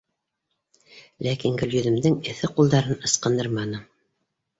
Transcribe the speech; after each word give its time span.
Ләкин 1.27 1.59
Гөлйөҙөмдөң 1.61 2.15
эҫе 2.31 2.49
ҡулдарын 2.55 3.05
ысҡындырманы: 3.11 3.83